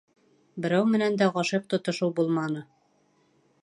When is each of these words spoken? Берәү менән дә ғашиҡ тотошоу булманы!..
Берәү 0.65 0.87
менән 0.93 1.19
дә 1.21 1.29
ғашиҡ 1.37 1.69
тотошоу 1.75 2.13
булманы!.. 2.21 2.69